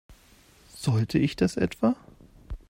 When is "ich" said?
1.19-1.35